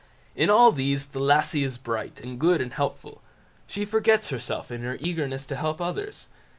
In 0.35 0.49
all 0.49 0.71
these 0.71 1.05
the 1.09 1.19
lassie 1.19 1.63
is 1.63 1.77
bright, 1.77 2.19
and 2.21 2.39
good, 2.39 2.59
and 2.59 2.73
helpful; 2.73 3.21
she 3.67 3.85
forgets 3.85 4.29
herself 4.29 4.71
in 4.71 4.81
her 4.81 4.97
eagerness 4.99 5.45
to 5.45 5.55
help 5.55 5.79
others. 5.79 6.27